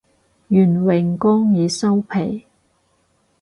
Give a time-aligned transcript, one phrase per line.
[0.49, 2.47] 願榮光已收皮